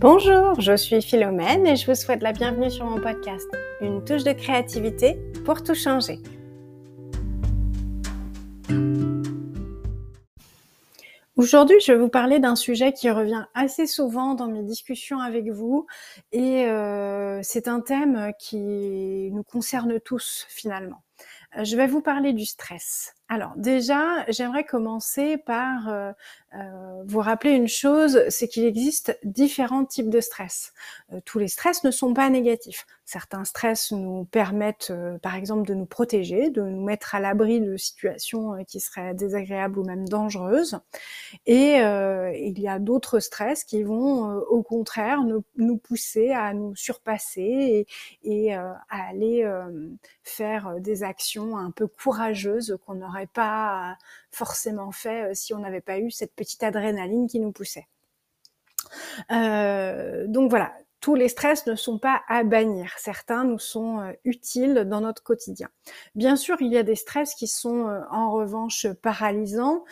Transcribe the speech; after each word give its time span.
Bonjour, 0.00 0.58
je 0.58 0.74
suis 0.78 1.02
Philomène 1.02 1.66
et 1.66 1.76
je 1.76 1.84
vous 1.84 1.94
souhaite 1.94 2.22
la 2.22 2.32
bienvenue 2.32 2.70
sur 2.70 2.86
mon 2.86 2.98
podcast, 3.02 3.46
une 3.82 4.02
touche 4.02 4.24
de 4.24 4.32
créativité 4.32 5.18
pour 5.44 5.62
tout 5.62 5.74
changer. 5.74 6.20
Aujourd'hui, 11.36 11.76
je 11.84 11.92
vais 11.92 11.98
vous 11.98 12.08
parler 12.08 12.38
d'un 12.38 12.56
sujet 12.56 12.94
qui 12.94 13.10
revient 13.10 13.44
assez 13.52 13.86
souvent 13.86 14.32
dans 14.32 14.48
mes 14.48 14.62
discussions 14.62 15.20
avec 15.20 15.50
vous 15.50 15.86
et 16.32 16.64
euh, 16.64 17.40
c'est 17.42 17.68
un 17.68 17.80
thème 17.80 18.32
qui 18.38 19.28
nous 19.32 19.42
concerne 19.42 20.00
tous 20.00 20.46
finalement. 20.48 21.02
Euh, 21.58 21.64
je 21.64 21.76
vais 21.76 21.86
vous 21.86 22.00
parler 22.00 22.32
du 22.32 22.46
stress. 22.46 23.14
Alors 23.32 23.52
déjà, 23.54 24.24
j'aimerais 24.26 24.64
commencer 24.64 25.36
par 25.36 25.88
euh, 25.88 26.10
euh, 26.56 27.02
vous 27.06 27.20
rappeler 27.20 27.52
une 27.52 27.68
chose, 27.68 28.24
c'est 28.28 28.48
qu'il 28.48 28.64
existe 28.64 29.16
différents 29.22 29.84
types 29.84 30.10
de 30.10 30.18
stress. 30.18 30.72
Euh, 31.12 31.20
tous 31.24 31.38
les 31.38 31.46
stress 31.46 31.84
ne 31.84 31.92
sont 31.92 32.12
pas 32.12 32.28
négatifs. 32.28 32.88
Certains 33.04 33.44
stress 33.44 33.92
nous 33.92 34.24
permettent, 34.24 34.92
par 35.22 35.36
exemple, 35.36 35.66
de 35.66 35.74
nous 35.74 35.86
protéger, 35.86 36.50
de 36.50 36.62
nous 36.62 36.84
mettre 36.84 37.14
à 37.14 37.20
l'abri 37.20 37.60
de 37.60 37.76
situations 37.76 38.64
qui 38.64 38.78
seraient 38.78 39.14
désagréables 39.14 39.78
ou 39.80 39.84
même 39.84 40.08
dangereuses. 40.08 40.78
Et 41.46 41.78
il 41.78 42.60
y 42.60 42.68
a 42.68 42.78
d'autres 42.78 43.18
stress 43.18 43.64
qui 43.64 43.82
vont, 43.82 44.36
au 44.48 44.62
contraire, 44.62 45.24
nous, 45.24 45.76
pousser 45.76 46.30
à 46.30 46.54
nous 46.54 46.76
surpasser 46.76 47.86
et, 48.22 48.42
et 48.44 48.54
à 48.54 48.78
aller 48.88 49.44
faire 50.22 50.76
des 50.78 51.02
actions 51.02 51.58
un 51.58 51.72
peu 51.72 51.88
courageuses 51.88 52.78
qu'on 52.86 53.02
n'aurait 53.20 53.32
pas 53.32 53.96
forcément 54.30 54.92
fait 54.92 55.34
si 55.34 55.54
on 55.54 55.58
n'avait 55.58 55.80
pas 55.80 55.98
eu 55.98 56.10
cette 56.10 56.34
petite 56.34 56.62
adrénaline 56.62 57.26
qui 57.26 57.40
nous 57.40 57.52
poussait. 57.52 57.86
Euh, 59.30 60.26
donc 60.26 60.50
voilà, 60.50 60.72
tous 61.00 61.14
les 61.14 61.28
stress 61.28 61.66
ne 61.66 61.74
sont 61.74 61.98
pas 61.98 62.22
à 62.28 62.44
bannir. 62.44 62.92
Certains 62.98 63.44
nous 63.44 63.58
sont 63.58 64.00
euh, 64.00 64.12
utiles 64.24 64.86
dans 64.86 65.00
notre 65.00 65.22
quotidien. 65.22 65.68
Bien 66.14 66.36
sûr, 66.36 66.56
il 66.60 66.72
y 66.72 66.76
a 66.76 66.82
des 66.82 66.94
stress 66.94 67.34
qui 67.34 67.46
sont 67.46 67.88
euh, 67.88 68.00
en 68.10 68.32
revanche 68.32 68.86
paralysants, 69.02 69.84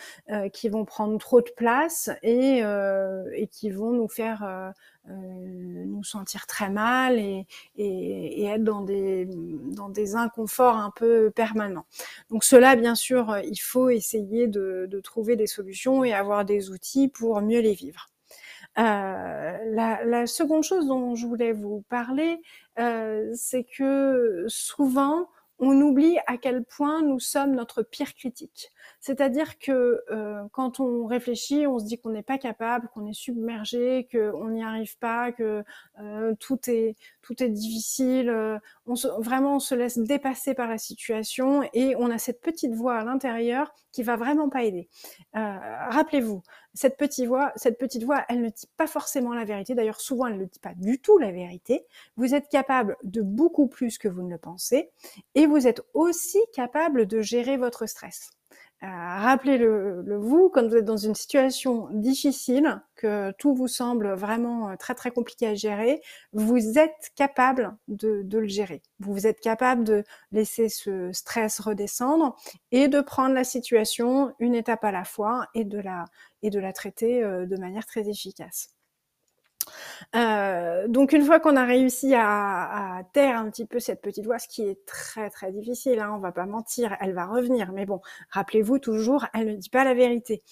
qui 0.53 0.69
vont 0.69 0.85
prendre 0.85 1.17
trop 1.17 1.41
de 1.41 1.49
place 1.55 2.09
et, 2.21 2.59
et 2.59 3.47
qui 3.47 3.69
vont 3.69 3.91
nous 3.91 4.07
faire 4.07 4.73
nous 5.07 6.03
sentir 6.03 6.45
très 6.45 6.69
mal 6.69 7.17
et, 7.17 7.45
et, 7.75 8.41
et, 8.41 8.45
être 8.45 8.63
dans 8.63 8.81
des, 8.81 9.27
dans 9.27 9.89
des 9.89 10.15
inconforts 10.15 10.77
un 10.77 10.91
peu 10.95 11.31
permanents. 11.31 11.85
Donc 12.29 12.43
cela, 12.43 12.75
bien 12.75 12.95
sûr, 12.95 13.37
il 13.43 13.57
faut 13.57 13.89
essayer 13.89 14.47
de, 14.47 14.87
de 14.89 14.99
trouver 14.99 15.35
des 15.35 15.47
solutions 15.47 16.03
et 16.03 16.13
avoir 16.13 16.45
des 16.45 16.69
outils 16.69 17.07
pour 17.07 17.41
mieux 17.41 17.61
les 17.61 17.73
vivre. 17.73 18.09
Euh, 18.79 19.57
la, 19.71 20.05
la, 20.05 20.25
seconde 20.25 20.63
chose 20.63 20.87
dont 20.87 21.13
je 21.15 21.27
voulais 21.27 21.51
vous 21.51 21.83
parler, 21.89 22.41
euh, 22.79 23.29
c'est 23.33 23.65
que 23.65 24.45
souvent, 24.47 25.27
on 25.59 25.81
oublie 25.81 26.17
à 26.25 26.37
quel 26.37 26.63
point 26.63 27.01
nous 27.01 27.19
sommes 27.19 27.53
notre 27.53 27.83
pire 27.83 28.13
critique. 28.15 28.71
C'est-à-dire 29.01 29.59
que 29.59 30.01
euh, 30.09 30.41
quand 30.53 30.79
on 30.79 31.05
réfléchit, 31.05 31.67
on 31.67 31.79
se 31.79 31.85
dit 31.85 31.99
qu'on 31.99 32.11
n'est 32.11 32.23
pas 32.23 32.37
capable, 32.37 32.87
qu'on 32.93 33.05
est 33.05 33.13
submergé, 33.13 34.07
qu'on 34.11 34.49
n'y 34.49 34.63
arrive 34.63 34.97
pas, 34.99 35.31
que 35.33 35.63
euh, 36.01 36.33
tout 36.39 36.59
est 36.69 36.95
tout 37.21 37.43
est 37.43 37.49
difficile. 37.49 38.29
Euh, 38.29 38.57
on 38.85 38.95
se, 38.95 39.07
vraiment, 39.21 39.57
on 39.57 39.59
se 39.59 39.75
laisse 39.75 39.97
dépasser 39.97 40.53
par 40.53 40.69
la 40.69 40.77
situation 40.77 41.61
et 41.73 41.95
on 41.97 42.09
a 42.09 42.17
cette 42.17 42.41
petite 42.41 42.73
voix 42.73 42.95
à 42.95 43.03
l'intérieur 43.03 43.73
qui 43.91 44.03
va 44.03 44.15
vraiment 44.15 44.49
pas 44.49 44.63
aider. 44.63 44.89
Euh, 45.35 45.57
rappelez-vous, 45.89 46.41
cette 46.73 46.97
petite 46.97 47.25
voix, 47.25 47.51
cette 47.55 47.77
petite 47.77 48.03
voix, 48.03 48.23
elle 48.29 48.41
ne 48.41 48.49
dit 48.49 48.69
pas 48.77 48.87
forcément 48.87 49.33
la 49.33 49.45
vérité. 49.45 49.75
D'ailleurs, 49.75 49.99
souvent, 50.01 50.27
elle 50.27 50.37
ne 50.37 50.45
dit 50.45 50.59
pas 50.59 50.73
du 50.75 50.99
tout 50.99 51.17
la 51.17 51.31
vérité. 51.31 51.85
Vous 52.17 52.35
êtes 52.35 52.49
capable 52.49 52.97
de 53.03 53.21
beaucoup 53.21 53.67
plus 53.67 53.97
que 53.97 54.07
vous 54.07 54.21
ne 54.21 54.29
le 54.29 54.37
pensez 54.37 54.91
et 55.35 55.45
vous 55.45 55.67
êtes 55.67 55.81
aussi 55.93 56.39
capable 56.53 57.05
de 57.05 57.21
gérer 57.21 57.57
votre 57.57 57.85
stress. 57.85 58.31
Rappelez-le 58.81 60.03
le 60.05 60.15
vous 60.17 60.49
quand 60.49 60.65
vous 60.65 60.77
êtes 60.77 60.85
dans 60.85 60.95
une 60.95 61.15
situation 61.15 61.89
difficile, 61.91 62.81
que 62.95 63.31
tout 63.37 63.53
vous 63.53 63.67
semble 63.67 64.13
vraiment 64.13 64.69
euh, 64.69 64.75
très 64.77 64.95
très 64.95 65.11
compliqué 65.11 65.47
à 65.47 65.53
gérer, 65.55 66.01
vous 66.31 66.77
êtes 66.77 67.11
capable 67.15 67.75
de, 67.89 68.21
de, 68.23 68.37
le 68.39 68.47
gérer. 68.47 68.81
Vous 68.99 69.27
êtes 69.27 69.41
capable 69.41 69.83
de 69.83 70.03
laisser 70.31 70.69
ce 70.69 71.11
stress 71.11 71.59
redescendre 71.59 72.37
et 72.71 72.87
de 72.87 73.01
prendre 73.01 73.33
la 73.33 73.43
situation 73.43 74.33
une 74.39 74.55
étape 74.55 74.83
à 74.85 74.91
la 74.91 75.03
fois 75.03 75.47
et 75.55 75.65
de 75.65 75.79
la, 75.79 76.05
et 76.41 76.49
de 76.49 76.59
la 76.59 76.71
traiter 76.71 77.21
euh, 77.21 77.45
de 77.45 77.57
manière 77.57 77.85
très 77.85 78.07
efficace. 78.07 78.69
Euh, 80.15 80.87
donc 80.87 81.13
une 81.13 81.23
fois 81.23 81.39
qu'on 81.39 81.55
a 81.55 81.65
réussi 81.65 82.13
à, 82.15 83.01
taire 83.13 83.37
un 83.37 83.49
petit 83.49 83.65
peu 83.65 83.79
cette 83.79 84.01
petite 84.01 84.25
voix, 84.25 84.39
ce 84.39 84.47
qui 84.47 84.63
est 84.63 84.85
très 84.85 85.29
très 85.29 85.51
difficile, 85.51 85.99
hein, 85.99 86.13
on 86.15 86.19
va 86.19 86.31
pas 86.31 86.45
mentir, 86.45 86.95
elle 86.99 87.13
va 87.13 87.25
revenir, 87.25 87.71
mais 87.71 87.85
bon, 87.85 88.01
rappelez-vous 88.31 88.79
toujours, 88.79 89.25
elle 89.33 89.47
ne 89.47 89.55
dit 89.55 89.69
pas 89.69 89.83
la 89.83 89.93
vérité. 89.93 90.43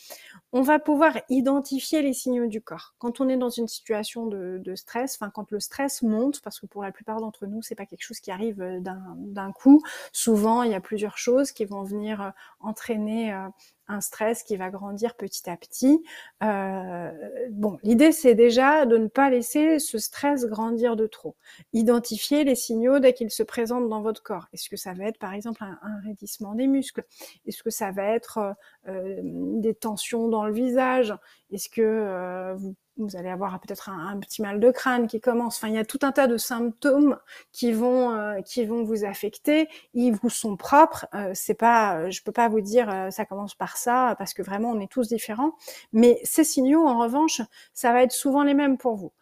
On 0.57 0.61
va 0.61 0.79
pouvoir 0.79 1.19
identifier 1.29 2.01
les 2.01 2.13
signaux 2.13 2.47
du 2.47 2.61
corps. 2.63 2.95
Quand 2.97 3.21
on 3.21 3.29
est 3.29 3.37
dans 3.37 3.51
une 3.51 3.67
situation 3.67 4.25
de, 4.25 4.73
stress, 4.73 5.15
enfin 5.21 5.29
quand 5.29 5.51
le 5.51 5.59
stress 5.59 6.01
monte, 6.01 6.41
parce 6.41 6.59
que 6.59 6.65
pour 6.65 6.81
la 6.81 6.91
plupart 6.91 7.21
d'entre 7.21 7.45
nous, 7.45 7.61
c'est 7.61 7.75
pas 7.75 7.85
quelque 7.85 8.01
chose 8.01 8.19
qui 8.19 8.31
arrive 8.31 8.59
euh, 8.59 8.79
d'un 8.79 9.51
coup. 9.51 9.83
Souvent, 10.11 10.63
il 10.63 10.71
y 10.71 10.73
a 10.73 10.81
plusieurs 10.81 11.19
choses 11.19 11.51
qui 11.51 11.65
vont 11.65 11.83
venir 11.83 12.23
euh, 12.23 12.29
entraîner 12.59 13.31
euh, 13.35 13.47
un 13.87 14.01
stress 14.01 14.41
qui 14.41 14.57
va 14.57 14.71
grandir 14.71 15.15
petit 15.15 15.47
à 15.47 15.55
petit. 15.55 16.03
Bon, 16.41 17.79
l'idée 17.83 18.11
c'est 18.11 18.35
déjà 18.35 18.85
de 18.85 18.97
ne 18.97 19.07
pas 19.07 19.29
laisser 19.29 19.79
ce 19.79 19.97
stress 19.97 20.45
grandir 20.45 20.97
de 20.97 21.07
trop. 21.07 21.37
Identifier 21.71 22.43
les 22.43 22.55
signaux 22.55 22.99
dès 22.99 23.13
qu'ils 23.13 23.31
se 23.31 23.43
présentent 23.43 23.87
dans 23.87 24.01
votre 24.01 24.21
corps. 24.23 24.47
Est-ce 24.51 24.69
que 24.69 24.75
ça 24.75 24.91
va 24.91 25.05
être 25.05 25.19
par 25.19 25.33
exemple 25.33 25.63
un, 25.63 25.79
raidissement 26.03 26.53
des 26.53 26.67
muscles? 26.67 27.05
Est-ce 27.45 27.63
que 27.63 27.69
ça 27.69 27.91
va 27.91 28.03
être 28.03 28.57
des 28.85 29.73
tensions 29.73 30.27
dans 30.27 30.46
le 30.47 30.53
visage 30.53 31.13
Est-ce 31.51 31.69
que 31.69 31.81
euh, 31.81 32.55
vous 32.97 33.15
allez 33.15 33.29
avoir 33.29 33.59
peut-être 33.59 33.89
un, 33.89 34.19
petit 34.19 34.41
mal 34.41 34.59
de 34.59 34.71
crâne 34.71 35.07
qui 35.07 35.21
commence? 35.21 35.57
Enfin, 35.57 35.67
il 35.69 35.75
y 35.75 35.79
a 35.79 35.85
tout 35.85 35.99
un 36.01 36.11
tas 36.11 36.27
de 36.27 36.37
symptômes 36.37 37.17
qui 37.51 37.71
vont 37.71 38.11
euh, 38.11 38.41
qui 38.41 38.65
vont 38.65 38.83
vous 38.83 39.05
affecter. 39.05 39.69
Ils 39.93 40.11
vous 40.11 40.29
sont 40.29 40.57
propres. 40.57 41.07
Euh, 41.13 41.31
c'est 41.33 41.53
pas, 41.53 41.97
euh, 41.97 42.11
je 42.11 42.23
peux 42.23 42.31
pas 42.31 42.49
vous 42.49 42.61
dire 42.61 43.07
ça 43.11 43.25
commence 43.25 43.55
par 43.55 43.77
ça 43.77 44.15
parce 44.17 44.33
que 44.33 44.41
vraiment 44.41 44.71
on 44.71 44.79
est 44.79 44.91
tous 44.91 45.07
différents. 45.09 45.53
Mais 45.93 46.19
ces 46.23 46.43
signaux, 46.43 46.85
en 46.87 46.99
revanche, 46.99 47.41
ça 47.73 47.93
va 47.93 48.03
être 48.03 48.11
souvent 48.11 48.43
les 48.43 48.53
mêmes 48.53 48.77
pour 48.77 48.95
vous. 48.95 49.13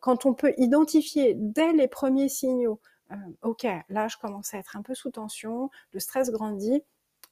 quand 0.00 0.26
on 0.26 0.34
peut 0.34 0.54
identifier 0.56 1.34
dès 1.36 1.72
les 1.72 1.88
premiers 1.88 2.28
signaux, 2.28 2.80
ok, 3.42 3.66
là 3.88 4.08
je 4.08 4.16
commence 4.16 4.54
à 4.54 4.58
être 4.58 4.76
un 4.76 4.82
peu 4.82 4.94
sous 4.94 5.10
tension, 5.10 5.70
le 5.92 6.00
stress 6.00 6.30
grandit. 6.30 6.82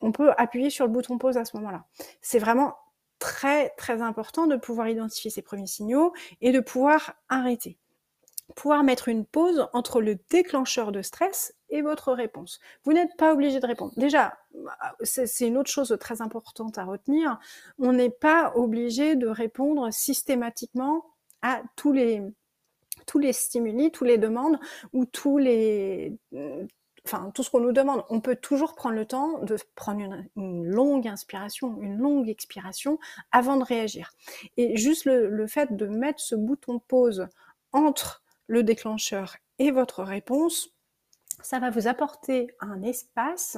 On 0.00 0.12
peut 0.12 0.32
appuyer 0.36 0.70
sur 0.70 0.86
le 0.86 0.92
bouton 0.92 1.18
pause 1.18 1.36
à 1.36 1.44
ce 1.44 1.56
moment-là. 1.56 1.84
C'est 2.20 2.38
vraiment 2.38 2.76
très 3.18 3.70
très 3.70 4.02
important 4.02 4.46
de 4.46 4.56
pouvoir 4.56 4.88
identifier 4.88 5.30
ces 5.30 5.42
premiers 5.42 5.66
signaux 5.66 6.12
et 6.40 6.52
de 6.52 6.60
pouvoir 6.60 7.14
arrêter. 7.28 7.78
Pouvoir 8.54 8.82
mettre 8.82 9.08
une 9.08 9.26
pause 9.26 9.68
entre 9.72 10.00
le 10.00 10.16
déclencheur 10.30 10.90
de 10.90 11.02
stress 11.02 11.54
et 11.68 11.82
votre 11.82 12.12
réponse. 12.12 12.60
Vous 12.84 12.92
n'êtes 12.92 13.14
pas 13.16 13.32
obligé 13.32 13.60
de 13.60 13.66
répondre. 13.66 13.92
Déjà, 13.96 14.38
c'est 15.02 15.46
une 15.46 15.58
autre 15.58 15.70
chose 15.70 15.94
très 16.00 16.22
importante 16.22 16.78
à 16.78 16.84
retenir. 16.84 17.38
On 17.78 17.92
n'est 17.92 18.10
pas 18.10 18.52
obligé 18.56 19.16
de 19.16 19.28
répondre 19.28 19.92
systématiquement 19.92 21.04
à 21.42 21.62
tous 21.76 21.92
les 21.92 22.22
tous 23.06 23.18
les 23.18 23.32
stimuli, 23.32 23.90
tous 23.90 24.04
les 24.04 24.18
demandes 24.18 24.58
ou 24.92 25.04
tous 25.06 25.38
les 25.38 26.18
enfin 27.08 27.30
tout 27.30 27.42
ce 27.42 27.50
qu'on 27.50 27.60
nous 27.60 27.72
demande, 27.72 28.04
on 28.10 28.20
peut 28.20 28.36
toujours 28.36 28.74
prendre 28.74 28.94
le 28.94 29.06
temps 29.06 29.38
de 29.42 29.56
prendre 29.74 30.00
une, 30.36 30.64
longue 30.66 31.08
inspiration, 31.08 31.80
une 31.80 31.96
longue 31.96 32.28
expiration 32.28 32.98
avant 33.32 33.56
de 33.56 33.64
réagir. 33.64 34.12
Et 34.56 34.76
juste 34.76 35.04
le, 35.06 35.46
fait 35.46 35.74
de 35.74 35.86
mettre 35.86 36.20
ce 36.20 36.34
bouton 36.34 36.78
pause 36.78 37.28
entre 37.72 38.22
le 38.46 38.62
déclencheur 38.62 39.36
et 39.58 39.70
votre 39.70 40.02
réponse, 40.02 40.74
ça 41.42 41.58
va 41.58 41.70
vous 41.70 41.86
apporter 41.86 42.50
un 42.60 42.82
espace, 42.82 43.56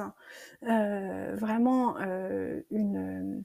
euh, 0.63 1.35
vraiment 1.35 1.97
euh, 1.99 2.61
une 2.69 3.43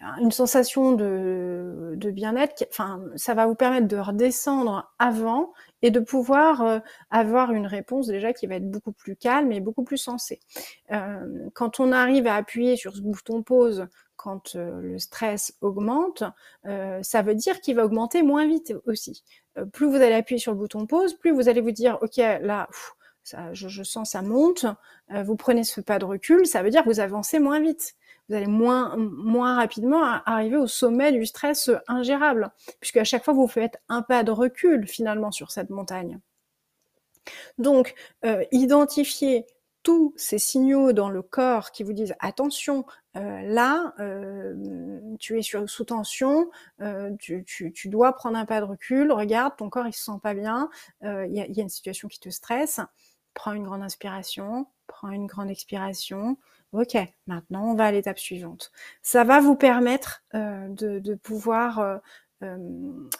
une 0.00 0.32
sensation 0.32 0.92
de, 0.92 2.10
bien-être. 2.12 2.66
Enfin, 2.70 3.02
ça 3.16 3.34
va 3.34 3.46
vous 3.46 3.54
permettre 3.54 3.86
de 3.86 3.98
redescendre 3.98 4.92
avant 4.98 5.52
et 5.82 5.90
de 5.90 6.00
pouvoir 6.00 6.62
euh, 6.62 6.78
avoir 7.10 7.52
une 7.52 7.66
réponse 7.66 8.06
déjà 8.06 8.32
qui 8.32 8.46
va 8.46 8.56
être 8.56 8.70
beaucoup 8.70 8.92
plus 8.92 9.16
calme 9.16 9.52
et 9.52 9.60
beaucoup 9.60 9.84
plus 9.84 9.98
sensée. 9.98 10.40
Euh, 10.90 11.48
quand 11.54 11.80
on 11.80 11.92
arrive 11.92 12.26
à 12.26 12.34
appuyer 12.34 12.76
sur 12.76 12.96
ce 12.96 13.02
bouton 13.02 13.42
pause 13.42 13.86
quand 14.16 14.56
euh, 14.56 14.80
le 14.82 14.98
stress 14.98 15.54
augmente, 15.60 16.24
ça 17.02 17.22
veut 17.22 17.34
dire 17.34 17.60
qu'il 17.60 17.76
va 17.76 17.84
augmenter 17.84 18.22
moins 18.22 18.46
vite 18.46 18.74
aussi. 18.86 19.24
Plus 19.72 19.86
vous 19.86 19.96
allez 19.96 20.14
appuyer 20.14 20.38
sur 20.38 20.52
le 20.52 20.58
bouton 20.58 20.86
pause, 20.86 21.14
plus 21.14 21.30
vous 21.30 21.48
allez 21.48 21.60
vous 21.60 21.70
dire, 21.70 21.98
ok, 22.02 22.16
là, 22.16 22.68
ça, 23.22 23.52
je, 23.52 23.68
je, 23.68 23.82
sens 23.82 24.10
ça 24.10 24.22
monte, 24.22 24.66
vous 25.08 25.36
prenez 25.36 25.64
ce 25.64 25.80
pas 25.80 25.98
de 25.98 26.04
recul, 26.04 26.46
ça 26.46 26.62
veut 26.62 26.70
dire 26.70 26.84
que 26.84 26.88
vous 26.88 27.00
avancez 27.00 27.38
moins 27.38 27.60
vite 27.60 27.94
vous 28.30 28.36
allez 28.36 28.46
moins, 28.46 28.96
moins 28.96 29.56
rapidement 29.56 30.02
arriver 30.24 30.56
au 30.56 30.68
sommet 30.68 31.10
du 31.12 31.26
stress 31.26 31.70
ingérable, 31.88 32.50
puisque 32.80 32.96
à 32.96 33.04
chaque 33.04 33.24
fois 33.24 33.34
vous 33.34 33.48
faites 33.48 33.82
un 33.88 34.02
pas 34.02 34.22
de 34.22 34.30
recul 34.30 34.86
finalement 34.86 35.32
sur 35.32 35.50
cette 35.50 35.68
montagne. 35.68 36.18
Donc, 37.58 37.94
euh, 38.24 38.44
identifier 38.52 39.46
tous 39.82 40.12
ces 40.16 40.38
signaux 40.38 40.92
dans 40.92 41.08
le 41.08 41.22
corps 41.22 41.70
qui 41.70 41.82
vous 41.82 41.92
disent 41.92 42.14
attention, 42.20 42.84
euh, 43.16 43.40
là, 43.42 43.94
euh, 43.98 44.54
tu 45.18 45.38
es 45.38 45.42
sous 45.42 45.84
tension, 45.84 46.50
euh, 46.80 47.10
tu, 47.18 47.44
dois 47.86 48.12
prendre 48.12 48.36
un 48.36 48.44
pas 48.44 48.60
de 48.60 48.66
recul, 48.66 49.10
regarde, 49.10 49.56
ton 49.56 49.70
corps 49.70 49.86
il 49.86 49.92
se 49.92 50.04
sent 50.04 50.18
pas 50.22 50.34
bien, 50.34 50.68
il 51.02 51.30
y, 51.30 51.52
y, 51.52 51.60
a 51.60 51.62
une 51.62 51.68
situation 51.68 52.08
qui 52.08 52.20
te 52.20 52.28
stresse, 52.28 52.80
prends 53.34 53.52
une 53.52 53.64
grande 53.64 53.82
inspiration, 53.82 54.66
prends 54.86 55.10
une 55.10 55.26
grande 55.26 55.50
expiration. 55.50 56.36
Ok, 56.72 56.96
maintenant 57.26 57.72
on 57.72 57.74
va 57.74 57.86
à 57.86 57.92
l'étape 57.92 58.18
suivante. 58.18 58.70
Ça 59.02 59.24
va 59.24 59.40
vous 59.40 59.56
permettre 59.56 60.22
de, 60.34 61.00
de, 61.00 61.14
pouvoir 61.16 61.80
euh, 61.80 61.98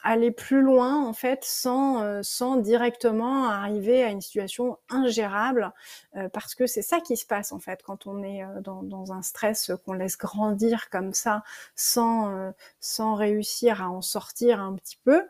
aller 0.03 0.31
plus 0.31 0.63
loin 0.63 1.05
en 1.05 1.13
fait 1.13 1.45
sans 1.45 2.03
euh, 2.03 2.21
sans 2.23 2.57
directement 2.57 3.49
arriver 3.49 4.03
à 4.03 4.09
une 4.09 4.21
situation 4.21 4.79
ingérable 4.89 5.73
euh, 6.17 6.29
parce 6.31 6.55
que 6.55 6.67
c'est 6.67 6.83
ça 6.83 7.01
qui 7.01 7.17
se 7.17 7.27
passe 7.27 7.53
en 7.53 7.59
fait 7.59 7.83
quand 7.83 8.07
on 8.07 8.23
est 8.23 8.43
dans, 8.63 8.83
dans 8.83 9.13
un 9.13 9.23
stress 9.23 9.73
qu'on 9.85 9.93
laisse 9.93 10.17
grandir 10.17 10.89
comme 10.91 11.13
ça 11.13 11.43
sans 11.75 12.53
sans 12.81 13.15
réussir 13.15 13.83
à 13.83 13.91
en 13.91 14.03
sortir 14.03 14.61
un 14.61 14.75
petit 14.75 14.99
peu 15.05 15.23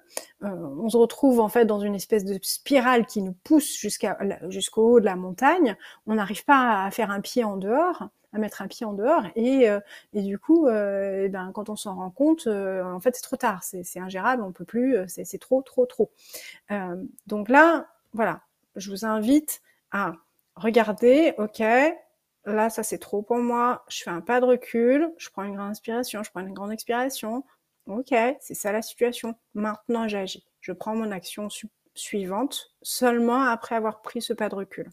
on 0.43 0.89
se 0.89 0.97
retrouve 0.97 1.41
en 1.41 1.49
fait 1.49 1.65
dans 1.65 1.81
une 1.81 1.95
espèce 1.95 2.25
de 2.25 2.39
spirale 2.43 3.07
qui 3.07 3.23
nous 3.23 3.35
pousse 3.45 3.77
jusqu'à 3.77 4.19
jusqu'au 4.49 4.95
haut 4.95 5.01
de 5.01 5.05
la 5.05 5.17
montagne. 5.17 5.77
On 6.07 6.15
n'arrive 6.15 6.45
pas 6.45 6.85
à 6.85 6.91
faire 6.91 7.11
un 7.11 7.21
pied 7.21 7.45
en 7.45 7.57
dehors 7.57 8.09
à 8.33 8.39
mettre 8.39 8.63
un 8.63 8.69
pied 8.69 8.87
en 8.87 8.93
dehors 8.93 9.25
et, 9.35 9.69
euh, 9.69 9.81
et 10.13 10.23
du 10.23 10.39
coup 10.39 10.67
euh, 10.67 11.25
eh 11.25 11.29
ben 11.29 11.51
quand 11.53 11.69
on 11.69 11.77
s'en 11.77 11.97
rend 11.97 12.11
compte 12.11 12.47
euh, 12.47 12.85
en 12.85 13.01
fait 13.01 13.15
c'est 13.17 13.23
trop 13.23 13.37
tard 13.37 13.63
c'est 13.63 13.99
ingérable 13.99 14.43
on 14.43 14.53
peut 14.53 14.65
plus 14.65 14.97
c'est 15.09 15.39
trop 15.39 15.63
trop 15.63 15.87
trop. 15.87 16.11
Donc 17.27 17.49
là 17.49 17.89
voilà 18.13 18.41
je 18.77 18.91
vous 18.91 19.05
invite 19.05 19.63
à 19.91 20.13
regarder 20.57 21.35
ok 21.39 21.63
là 22.47 22.71
ça 22.71 22.83
c'est 22.83 22.99
trop 22.99 23.23
pour 23.23 23.39
moi 23.39 23.85
je 23.89 24.03
fais 24.03 24.11
un 24.11 24.21
pas 24.21 24.41
de 24.41 24.47
recul 24.47 25.13
je 25.19 25.29
prends 25.31 25.43
une 25.43 25.57
grande 25.57 25.71
inspiration 25.71 26.23
je 26.23 26.31
prends 26.31 26.41
une 26.41 26.55
grande 26.55 26.73
expiration 26.73 27.45
ok 27.87 28.15
c'est 28.41 28.55
ça 28.55 28.73
la 28.73 28.83
situation. 28.83 29.35
Maintenant 29.55 30.07
j'agis 30.09 30.47
je 30.61 30.73
prends 30.73 30.95
mon 30.95 31.11
action 31.11 31.49
suivante 31.95 32.75
seulement 32.83 33.43
après 33.43 33.75
avoir 33.75 34.03
pris 34.03 34.23
ce 34.23 34.33
pas 34.33 34.49
de 34.49 34.55
recul 34.55 34.91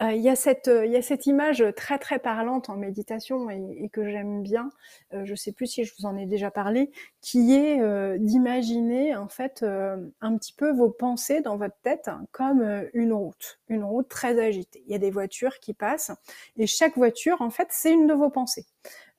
il 0.00 0.20
y, 0.20 0.28
a 0.28 0.36
cette, 0.36 0.68
euh, 0.68 0.86
il 0.86 0.92
y 0.92 0.96
a 0.96 1.02
cette 1.02 1.26
image 1.26 1.64
très 1.76 1.98
très 1.98 2.18
parlante 2.18 2.70
en 2.70 2.76
méditation 2.76 3.50
et, 3.50 3.88
que 3.92 4.08
j'aime 4.08 4.42
bien, 4.42 4.70
euh, 5.14 5.24
je 5.24 5.32
ne 5.32 5.36
sais 5.36 5.52
plus 5.52 5.66
si 5.66 5.84
je 5.84 5.92
vous 5.98 6.06
en 6.06 6.16
ai 6.16 6.26
déjà 6.26 6.50
parlé, 6.50 6.90
qui 7.20 7.54
est 7.54 7.78
d'imaginer 8.18 9.14
en 9.16 9.28
fait 9.28 9.64
un 9.64 10.36
petit 10.36 10.52
peu 10.52 10.72
vos 10.72 10.90
pensées 10.90 11.40
dans 11.40 11.56
votre 11.56 11.76
tête 11.82 12.10
comme 12.32 12.88
une 12.94 13.12
route, 13.12 13.60
une 13.68 13.84
route 13.84 14.08
très 14.08 14.40
agitée. 14.40 14.82
Il 14.86 14.92
y 14.92 14.94
a 14.94 14.98
des 14.98 15.10
voitures 15.10 15.58
qui 15.60 15.74
passent 15.74 16.12
et 16.56 16.66
chaque 16.66 16.96
voiture 16.96 17.40
en 17.42 17.50
fait 17.50 17.68
c'est 17.70 17.92
une 17.92 18.06
de 18.06 18.14
vos 18.14 18.30
pensées. 18.30 18.66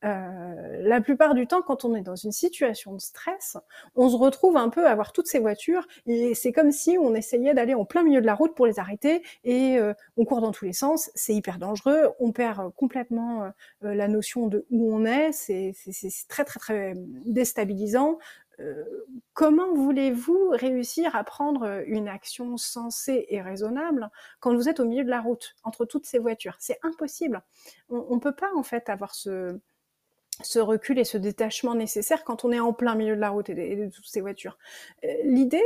Euh, 0.03 0.81
la 0.81 0.99
plupart 0.99 1.33
du 1.33 1.47
temps, 1.47 1.61
quand 1.61 1.85
on 1.85 1.95
est 1.95 2.01
dans 2.01 2.15
une 2.15 2.33
situation 2.33 2.93
de 2.93 2.99
stress, 2.99 3.57
on 3.95 4.09
se 4.09 4.17
retrouve 4.17 4.57
un 4.57 4.69
peu 4.69 4.85
à 4.85 4.91
avoir 4.91 5.13
toutes 5.13 5.27
ces 5.27 5.39
voitures 5.39 5.87
et 6.05 6.35
c'est 6.35 6.51
comme 6.51 6.71
si 6.71 6.97
on 6.97 7.15
essayait 7.15 7.53
d'aller 7.53 7.73
en 7.73 7.85
plein 7.85 8.03
milieu 8.03 8.19
de 8.19 8.25
la 8.25 8.35
route 8.35 8.53
pour 8.53 8.65
les 8.65 8.79
arrêter 8.79 9.23
et 9.45 9.77
euh, 9.77 9.93
on 10.17 10.25
dans 10.41 10.51
tous 10.51 10.65
les 10.65 10.74
sens. 10.74 11.12
C'est 11.15 11.33
hyper 11.33 11.59
dangereux. 11.59 12.09
On 12.19 12.31
perd 12.31 12.74
complètement 12.75 13.44
euh, 13.44 13.94
la 13.94 14.07
notion 14.07 14.47
de 14.47 14.65
où 14.69 14.94
on 14.94 15.06
est. 15.06 15.31
C'est 15.31 15.74
très 16.27 16.45
très 16.45 16.59
très 16.59 16.94
déstabilisant. 17.25 18.18
comment 19.33 19.74
voulez-vous 19.74 20.50
réussir 20.51 21.15
à 21.15 21.24
prendre 21.24 21.83
une 21.88 22.07
action 22.07 22.56
sensée 22.57 23.25
et 23.30 23.41
raisonnable 23.41 24.09
quand 24.39 24.56
vous 24.56 24.69
êtes 24.69 24.80
au 24.80 24.85
milieu 24.85 25.03
de 25.03 25.09
la 25.09 25.21
route 25.21 25.56
entre 25.63 25.85
toutes 25.85 26.06
ces 26.06 26.19
voitures? 26.19 26.56
C'est 26.59 26.79
impossible. 26.83 27.41
On 27.89 28.15
ne 28.15 28.19
peut 28.19 28.36
pas 28.36 28.51
en 28.56 28.63
fait 28.63 28.89
avoir 28.89 29.15
ce, 29.15 29.59
recul 30.59 31.00
et 31.00 31.03
ce 31.03 31.18
détachement 31.18 31.75
nécessaire 31.75 32.24
quand 32.24 32.45
on 32.45 32.51
est 32.51 32.59
en 32.59 32.74
plein 32.74 32.95
milieu 32.95 33.15
de 33.15 33.21
la 33.21 33.29
route 33.29 33.50
et 33.50 33.75
de, 33.75 33.89
toutes 33.89 34.07
ces 34.07 34.21
voitures. 34.21 34.57
Euh, 35.03 35.07
l'idée, 35.24 35.63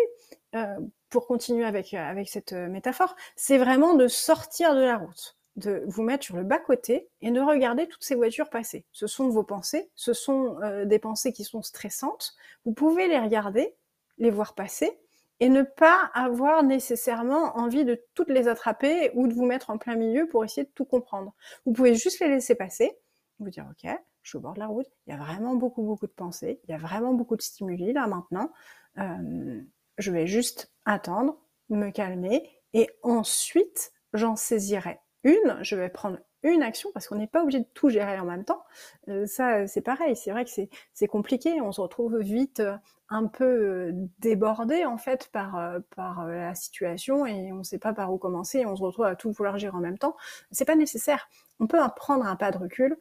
euh, 0.55 0.79
pour 1.09 1.27
continuer 1.27 1.65
avec, 1.65 1.93
euh, 1.93 1.97
avec 1.97 2.29
cette 2.29 2.53
métaphore, 2.53 3.15
c'est 3.35 3.57
vraiment 3.57 3.93
de 3.93 4.07
sortir 4.07 4.75
de 4.75 4.81
la 4.81 4.97
route, 4.97 5.37
de 5.55 5.83
vous 5.87 6.03
mettre 6.03 6.25
sur 6.25 6.35
le 6.35 6.43
bas-côté 6.43 7.09
et 7.21 7.31
de 7.31 7.39
regarder 7.39 7.87
toutes 7.87 8.03
ces 8.03 8.15
voitures 8.15 8.49
passer. 8.49 8.85
Ce 8.91 9.07
sont 9.07 9.29
vos 9.29 9.43
pensées, 9.43 9.89
ce 9.95 10.13
sont 10.13 10.57
des 10.85 10.99
pensées 10.99 11.33
qui 11.33 11.43
sont 11.43 11.61
stressantes. 11.61 12.35
Vous 12.65 12.73
pouvez 12.73 13.07
les 13.07 13.19
regarder, 13.19 13.75
les 14.17 14.29
voir 14.29 14.53
passer, 14.53 14.99
et 15.39 15.49
ne 15.49 15.61
pas 15.61 16.09
avoir 16.13 16.63
nécessairement 16.63 17.57
envie 17.57 17.85
de 17.85 18.01
toutes 18.15 18.29
les 18.29 18.47
attraper 18.47 19.11
ou 19.13 19.27
de 19.27 19.33
vous 19.33 19.45
mettre 19.45 19.69
en 19.69 19.77
plein 19.77 19.95
milieu 19.95 20.27
pour 20.27 20.43
essayer 20.43 20.63
de 20.63 20.71
tout 20.73 20.85
comprendre. 20.85 21.33
Vous 21.65 21.73
pouvez 21.73 21.95
juste 21.95 22.19
les 22.19 22.27
laisser 22.27 22.55
passer, 22.55 22.97
vous 23.39 23.49
dire 23.49 23.67
ok, 23.69 23.89
je 24.23 24.29
suis 24.29 24.37
au 24.37 24.41
bord 24.41 24.55
de 24.55 24.59
la 24.59 24.67
route, 24.67 24.87
il 25.05 25.11
y 25.11 25.13
a 25.13 25.17
vraiment 25.17 25.55
beaucoup, 25.55 25.83
beaucoup 25.83 26.07
de 26.07 26.11
pensées, 26.11 26.59
il 26.67 26.71
y 26.71 26.73
a 26.73 26.77
vraiment 26.77 27.13
beaucoup 27.13 27.35
de 27.35 27.41
stimuli 27.41 27.93
là 27.93 28.07
maintenant. 28.07 28.51
Euh, 28.97 29.61
je 29.97 30.11
vais 30.11 30.27
juste 30.27 30.71
attendre, 30.87 31.37
me 31.69 31.91
calmer, 31.91 32.49
et 32.73 32.89
ensuite 33.03 33.91
j'en 34.13 34.35
saisirai 34.35 34.99
une, 35.23 35.57
je 35.61 35.75
vais 35.75 35.89
prendre 35.89 36.17
une 36.43 36.63
action 36.63 36.89
parce 36.93 37.07
qu'on 37.07 37.15
n'est 37.15 37.27
pas 37.27 37.41
obligé 37.43 37.59
de 37.59 37.67
tout 37.73 37.89
gérer 37.89 38.17
en 38.19 38.25
même 38.25 38.45
temps. 38.45 38.63
Euh, 39.09 39.25
ça, 39.25 39.67
c'est 39.67 39.81
pareil, 39.81 40.15
c'est 40.15 40.31
vrai 40.31 40.45
que 40.45 40.51
c'est 40.93 41.07
compliqué, 41.07 41.59
on 41.61 41.71
se 41.71 41.81
retrouve 41.81 42.19
vite 42.19 42.61
euh, 42.61 42.77
un 43.09 43.27
peu 43.27 43.91
débordé 44.19 44.85
en 44.85 44.97
fait 44.97 45.29
par, 45.31 45.79
par 45.95 46.25
la 46.25 46.55
situation 46.55 47.25
et 47.25 47.51
on 47.51 47.57
ne 47.57 47.63
sait 47.63 47.79
pas 47.79 47.93
par 47.93 48.13
où 48.13 48.17
commencer 48.17 48.59
et 48.59 48.65
on 48.65 48.75
se 48.75 48.83
retrouve 48.83 49.05
à 49.05 49.15
tout 49.15 49.31
vouloir 49.31 49.57
gérer 49.57 49.75
en 49.75 49.81
même 49.81 49.97
temps. 49.97 50.15
C'est 50.51 50.65
pas 50.65 50.75
nécessaire. 50.75 51.29
On 51.59 51.67
peut 51.67 51.79
prendre 51.95 52.25
un 52.25 52.35
pas 52.35 52.51
de 52.51 52.57
recul, 52.57 52.97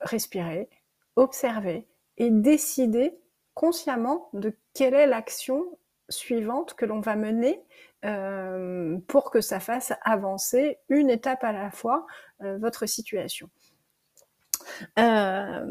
respirer, 0.00 0.68
observer 1.16 1.88
et 2.16 2.30
décider 2.30 3.18
consciemment 3.54 4.30
de 4.32 4.56
quelle 4.72 4.94
est 4.94 5.06
l'action 5.06 5.78
suivante 6.08 6.74
que 6.74 6.84
l'on 6.84 7.00
va 7.00 7.16
mener 7.16 7.62
euh, 8.04 8.98
pour 9.08 9.30
que 9.30 9.40
ça 9.40 9.60
fasse 9.60 9.92
avancer 10.02 10.78
une 10.88 11.10
étape 11.10 11.42
à 11.42 11.52
la 11.52 11.70
fois 11.70 12.06
euh, 12.42 12.58
votre 12.58 12.86
situation. 12.86 13.48
Euh, 14.98 15.64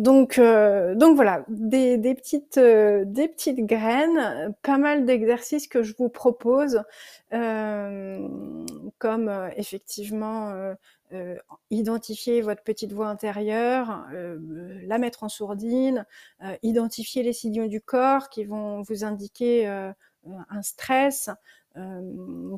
donc, 0.00 0.40
donc 0.40 1.14
voilà, 1.14 1.44
des, 1.48 1.98
petites, 2.14 2.58
des 2.58 3.28
petites 3.28 3.66
graines, 3.66 4.54
pas 4.62 4.78
mal 4.78 5.04
d'exercices 5.04 5.68
que 5.68 5.82
je 5.82 5.94
vous 5.96 6.08
propose, 6.08 6.82
comme 7.30 9.50
effectivement 9.56 10.74
euh, 11.12 11.36
identifier 11.70 12.40
votre 12.40 12.62
petite 12.62 12.92
voix 12.92 13.08
intérieure, 13.08 14.06
euh, 14.12 14.38
la 14.86 14.98
mettre 14.98 15.24
en 15.24 15.28
sourdine, 15.28 16.06
euh, 16.44 16.56
identifier 16.62 17.24
les 17.24 17.32
signaux 17.32 17.66
du 17.66 17.80
corps 17.80 18.28
qui 18.28 18.44
vont 18.44 18.82
vous 18.82 19.04
indiquer 19.04 19.66
un 19.66 20.62
stress. 20.62 21.30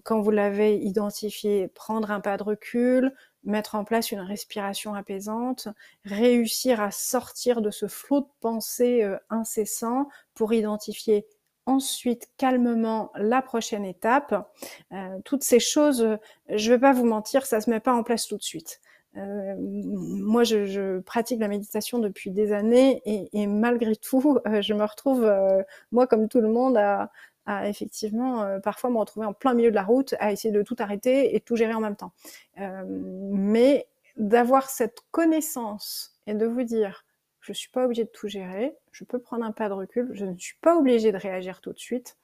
quand 0.04 0.20
vous 0.20 0.30
l'avez 0.30 0.78
identifié, 0.78 1.68
prendre 1.68 2.10
un 2.10 2.20
pas 2.20 2.36
de 2.36 2.42
recul, 2.42 3.14
mettre 3.44 3.74
en 3.74 3.84
place 3.84 4.10
une 4.10 4.20
respiration 4.20 4.94
apaisante, 4.94 5.68
réussir 6.04 6.80
à 6.80 6.90
sortir 6.90 7.62
de 7.62 7.70
ce 7.70 7.86
flot 7.88 8.22
de 8.22 8.28
pensées 8.40 9.06
incessant 9.30 10.08
pour 10.34 10.52
identifier 10.52 11.26
ensuite 11.66 12.28
calmement 12.36 13.10
la 13.14 13.42
prochaine 13.42 13.84
étape. 13.84 14.50
Euh, 14.92 15.18
toutes 15.24 15.44
ces 15.44 15.60
choses, 15.60 16.18
je 16.48 16.72
vais 16.72 16.78
pas 16.78 16.92
vous 16.92 17.04
mentir, 17.04 17.46
ça 17.46 17.60
se 17.60 17.70
met 17.70 17.80
pas 17.80 17.94
en 17.94 18.02
place 18.02 18.26
tout 18.26 18.36
de 18.36 18.42
suite. 18.42 18.80
Euh, 19.16 19.54
moi, 19.58 20.42
je, 20.42 21.00
pratique 21.00 21.40
la 21.40 21.48
méditation 21.48 21.98
depuis 21.98 22.30
des 22.30 22.52
années 22.52 23.02
et, 23.04 23.46
malgré 23.46 23.94
tout, 23.96 24.38
euh, 24.46 24.62
je 24.62 24.74
me 24.74 24.84
retrouve, 24.84 25.30
moi 25.90 26.06
comme 26.06 26.28
tout 26.28 26.40
le 26.40 26.48
monde, 26.48 26.76
à, 26.76 27.10
effectivement 27.68 28.60
parfois 28.60 28.88
me 28.90 28.98
retrouver 28.98 29.26
en 29.26 29.32
plein 29.32 29.52
milieu 29.54 29.70
de 29.70 29.74
la 29.74 29.82
route, 29.82 30.14
à 30.20 30.30
essayer 30.30 30.52
de 30.52 30.62
tout 30.62 30.76
arrêter 30.78 31.34
et 31.34 31.40
tout 31.40 31.56
gérer 31.56 31.74
en 31.74 31.80
même 31.80 31.96
temps. 31.96 32.12
mais 32.56 33.86
d'avoir 34.16 34.68
cette 34.68 35.00
connaissance 35.10 36.14
et 36.26 36.34
de 36.34 36.46
vous 36.46 36.62
dire, 36.62 37.04
je 37.42 37.50
ne 37.50 37.54
suis 37.54 37.68
pas 37.68 37.84
obligée 37.84 38.04
de 38.04 38.08
tout 38.08 38.28
gérer, 38.28 38.74
je 38.92 39.04
peux 39.04 39.18
prendre 39.18 39.44
un 39.44 39.52
pas 39.52 39.68
de 39.68 39.74
recul, 39.74 40.08
je 40.12 40.24
ne 40.24 40.36
suis 40.38 40.56
pas 40.60 40.76
obligée 40.76 41.12
de 41.12 41.18
réagir 41.18 41.60
tout 41.60 41.72
de 41.72 41.78
suite. 41.78 42.16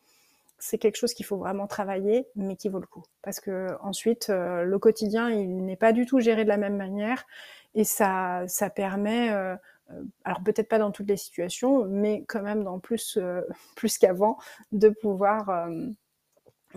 C'est 0.60 0.78
quelque 0.78 0.96
chose 0.96 1.12
qu'il 1.12 1.26
faut 1.26 1.36
vraiment 1.36 1.66
travailler, 1.66 2.26
mais 2.36 2.56
qui 2.56 2.68
vaut 2.68 2.80
le 2.80 2.86
coup. 2.86 3.04
Parce 3.22 3.40
que 3.40 3.68
ensuite, 3.80 4.30
euh, 4.30 4.62
le 4.64 4.78
quotidien, 4.78 5.30
il 5.30 5.64
n'est 5.64 5.76
pas 5.76 5.92
du 5.92 6.06
tout 6.06 6.20
géré 6.20 6.44
de 6.44 6.48
la 6.48 6.56
même 6.56 6.76
manière, 6.76 7.26
et 7.74 7.84
ça, 7.84 8.44
ça 8.46 8.70
permet, 8.70 9.30
euh, 9.32 9.56
euh, 9.90 10.02
alors 10.24 10.42
peut-être 10.42 10.68
pas 10.68 10.78
dans 10.78 10.92
toutes 10.92 11.08
les 11.08 11.16
situations, 11.16 11.84
mais 11.84 12.24
quand 12.28 12.42
même 12.42 12.62
dans 12.62 12.78
plus, 12.78 13.18
plus 13.76 13.98
qu'avant, 13.98 14.38
de 14.72 14.88
pouvoir 14.88 15.68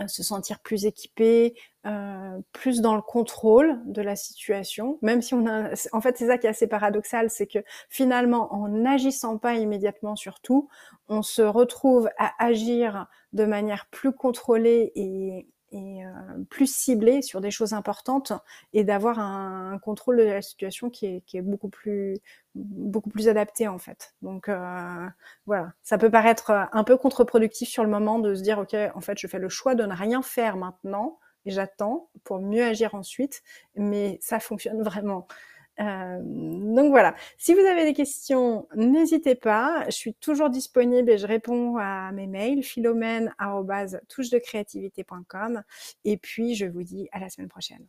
se 0.08 0.24
sentir 0.24 0.60
plus 0.60 0.86
équipé, 0.86 1.56
euh, 1.86 2.40
plus 2.52 2.82
dans 2.82 2.96
le 2.96 3.02
contrôle 3.02 3.80
de 3.86 4.02
la 4.02 4.16
situation, 4.16 5.00
même 5.02 5.22
si 5.22 5.34
on 5.34 5.48
a, 5.48 5.72
en 5.94 6.02
fait, 6.02 6.18
c'est 6.18 6.28
ça 6.28 6.38
qui 6.38 6.48
est 6.48 6.50
assez 6.50 6.68
paradoxal, 6.68 7.30
c'est 7.30 7.48
que 7.48 7.60
finalement, 7.90 8.54
en 8.54 8.68
n'agissant 8.68 9.38
pas 9.38 9.56
immédiatement 9.56 10.16
sur 10.16 10.40
tout, 10.42 10.70
on 11.08 11.22
se 11.22 11.42
retrouve 11.42 12.10
à 12.18 12.32
agir 12.44 13.08
de 13.34 13.46
manière 13.46 13.88
plus 13.90 14.12
contrôlée 14.12 14.92
et, 14.96 15.48
et 15.72 16.06
euh, 16.06 16.10
plus 16.50 16.68
ciblé 16.68 17.22
sur 17.22 17.42
des 17.42 17.52
choses 17.52 17.74
importantes 17.74 18.34
et 18.74 18.84
d'avoir 18.84 19.20
un, 19.20 19.80
contrôle 19.80 20.18
de 20.18 20.24
la 20.24 20.42
situation 20.42 20.90
qui 20.90 21.06
est, 21.06 21.22
qui 21.26 21.38
est, 21.38 21.42
beaucoup 21.42 21.70
plus 21.70 22.18
beaucoup 22.56 23.10
plus 23.10 23.30
adapté 23.30 23.68
en 23.68 23.78
fait. 23.78 24.14
Donc 24.22 24.50
euh, 24.50 25.08
voilà, 25.46 25.74
ça 25.82 25.98
peut 25.98 26.12
paraître 26.12 26.52
un 26.74 26.84
peu 26.84 26.98
contre-productif 26.98 27.70
sur 27.70 27.84
le 27.84 27.90
moment 27.90 28.20
de 28.20 28.36
se 28.36 28.42
dire 28.42 28.60
ok 28.60 28.76
en 28.94 29.02
fait 29.02 29.18
je 29.18 29.28
fais 29.28 29.40
le 29.40 29.50
choix 29.50 29.76
de 29.76 29.86
ne 29.86 29.94
rien 29.94 30.22
faire 30.22 30.58
maintenant 30.58 31.18
et 31.46 31.52
j'attends 31.52 32.10
pour 32.24 32.40
mieux 32.40 32.64
agir 32.64 32.94
ensuite, 32.96 33.42
mais 33.76 34.20
ça 34.22 34.40
fonctionne 34.40 34.82
vraiment. 34.84 35.28
Euh, 35.82 36.20
donc 36.22 36.92
voilà, 36.92 37.16
si 37.38 37.54
vous 37.54 37.62
avez 37.62 37.86
des 37.86 37.94
questions, 37.94 38.68
n'hésitez 38.76 39.36
pas. 39.36 39.86
Je 39.88 39.92
suis 39.92 40.14
toujours 40.16 40.50
disponible 40.50 41.10
et 41.10 41.18
je 41.18 41.28
réponds 41.28 41.78
à 41.78 42.12
mes 42.12 42.28
mails 42.28 42.64
philomène@touchedecreativité.com 42.64 45.64
et 46.06 46.18
puis 46.18 46.56
je 46.56 46.66
vous 46.66 46.84
dis 46.84 47.08
à 47.12 47.20
la 47.20 47.30
semaine 47.30 47.50
prochaine. 47.50 47.86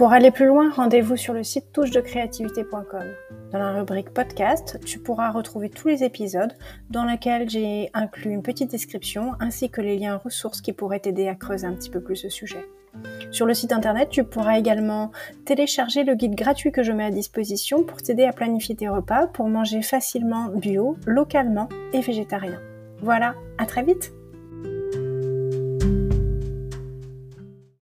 Pour 0.00 0.14
aller 0.14 0.30
plus 0.30 0.46
loin, 0.46 0.70
rendez-vous 0.70 1.18
sur 1.18 1.34
le 1.34 1.44
site 1.44 1.72
touchedecreativité.com. 1.74 3.04
Dans 3.52 3.58
la 3.58 3.72
rubrique 3.72 4.14
podcast, 4.14 4.80
tu 4.86 4.98
pourras 4.98 5.30
retrouver 5.30 5.68
tous 5.68 5.88
les 5.88 6.04
épisodes 6.04 6.54
dans 6.88 7.04
lesquels 7.04 7.50
j'ai 7.50 7.90
inclus 7.92 8.30
une 8.30 8.42
petite 8.42 8.70
description 8.70 9.32
ainsi 9.40 9.68
que 9.68 9.82
les 9.82 9.98
liens 9.98 10.16
ressources 10.16 10.62
qui 10.62 10.72
pourraient 10.72 11.00
t'aider 11.00 11.28
à 11.28 11.34
creuser 11.34 11.66
un 11.66 11.74
petit 11.74 11.90
peu 11.90 12.00
plus 12.00 12.16
ce 12.16 12.30
sujet. 12.30 12.66
Sur 13.30 13.44
le 13.44 13.52
site 13.52 13.72
internet, 13.72 14.08
tu 14.08 14.24
pourras 14.24 14.56
également 14.56 15.10
télécharger 15.44 16.02
le 16.02 16.14
guide 16.14 16.34
gratuit 16.34 16.72
que 16.72 16.82
je 16.82 16.92
mets 16.92 17.04
à 17.04 17.10
disposition 17.10 17.84
pour 17.84 18.00
t'aider 18.00 18.24
à 18.24 18.32
planifier 18.32 18.76
tes 18.76 18.88
repas 18.88 19.26
pour 19.26 19.48
manger 19.48 19.82
facilement 19.82 20.46
bio, 20.46 20.96
localement 21.04 21.68
et 21.92 22.00
végétarien. 22.00 22.58
Voilà, 23.02 23.34
à 23.58 23.66
très 23.66 23.82
vite 23.82 24.14